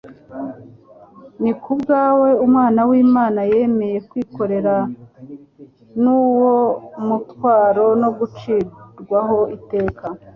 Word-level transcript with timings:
Ni 1.41 1.51
ku 1.61 1.71
bwawe 1.81 2.29
Umwana 2.45 2.81
w'Imana 2.89 3.41
yemeye 3.51 3.97
kwikorera 4.09 4.75
nwo 6.01 6.51
mutwaro 7.07 7.85
no 8.01 8.09
gucirwaho 8.17 9.39
iteka, 9.57 10.05